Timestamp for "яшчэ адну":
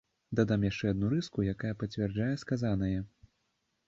0.67-1.11